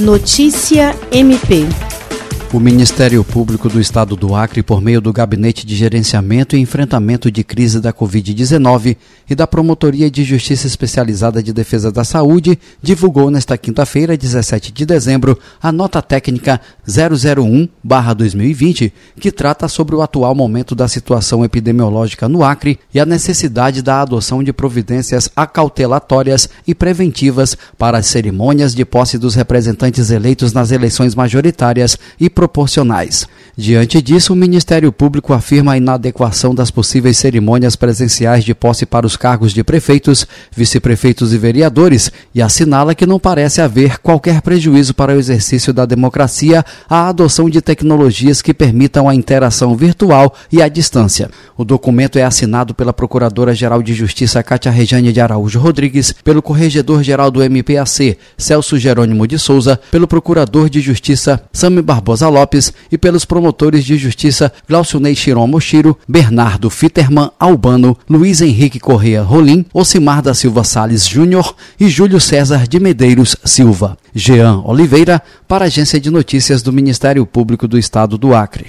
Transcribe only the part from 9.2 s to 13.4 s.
e da Promotoria de Justiça Especializada de Defesa da Saúde, divulgou